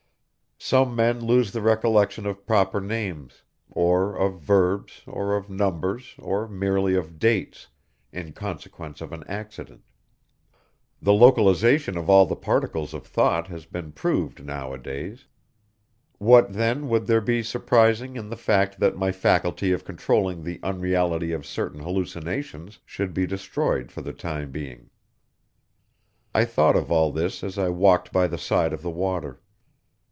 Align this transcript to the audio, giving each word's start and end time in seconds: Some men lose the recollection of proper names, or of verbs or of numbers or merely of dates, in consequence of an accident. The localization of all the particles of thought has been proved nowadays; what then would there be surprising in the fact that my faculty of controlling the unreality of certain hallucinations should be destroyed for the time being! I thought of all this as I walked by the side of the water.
Some 0.63 0.95
men 0.95 1.21
lose 1.25 1.51
the 1.51 1.61
recollection 1.61 2.27
of 2.27 2.45
proper 2.45 2.79
names, 2.79 3.41
or 3.71 4.15
of 4.15 4.39
verbs 4.39 5.01
or 5.07 5.35
of 5.35 5.49
numbers 5.49 6.13
or 6.19 6.47
merely 6.47 6.93
of 6.93 7.17
dates, 7.17 7.67
in 8.13 8.31
consequence 8.33 9.01
of 9.01 9.11
an 9.11 9.23
accident. 9.27 9.81
The 11.01 11.13
localization 11.13 11.97
of 11.97 12.11
all 12.11 12.27
the 12.27 12.35
particles 12.35 12.93
of 12.93 13.07
thought 13.07 13.47
has 13.47 13.65
been 13.65 13.91
proved 13.91 14.45
nowadays; 14.45 15.25
what 16.19 16.53
then 16.53 16.87
would 16.89 17.07
there 17.07 17.21
be 17.21 17.41
surprising 17.41 18.15
in 18.15 18.29
the 18.29 18.37
fact 18.37 18.79
that 18.79 18.95
my 18.95 19.11
faculty 19.11 19.71
of 19.71 19.83
controlling 19.83 20.43
the 20.43 20.59
unreality 20.61 21.31
of 21.31 21.43
certain 21.43 21.79
hallucinations 21.81 22.79
should 22.85 23.15
be 23.15 23.25
destroyed 23.25 23.91
for 23.91 24.01
the 24.03 24.13
time 24.13 24.51
being! 24.51 24.91
I 26.35 26.45
thought 26.45 26.75
of 26.75 26.91
all 26.91 27.11
this 27.11 27.43
as 27.43 27.57
I 27.57 27.69
walked 27.69 28.13
by 28.13 28.27
the 28.27 28.37
side 28.37 28.73
of 28.73 28.83
the 28.83 28.91
water. 28.91 29.41